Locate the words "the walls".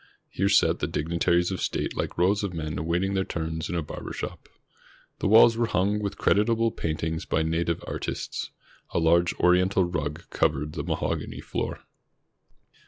5.19-5.55